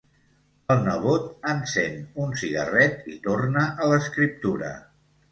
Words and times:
El 0.75 0.79
nebot 0.85 1.27
encén 1.51 1.99
un 2.23 2.33
cigarret 2.43 3.05
i 3.11 3.17
torna 3.27 3.63
a 3.85 3.91
l'escriptura. 3.91 4.73